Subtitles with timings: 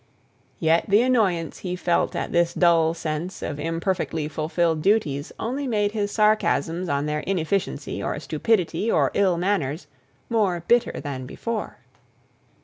[0.59, 5.91] Yet the annoyance he felt at this dull sense of imperfectly fulfilled duties only made
[5.91, 9.85] his sarcasms on their inefficiency, or stupidity, or ill manners,
[10.27, 11.77] more bitter than before.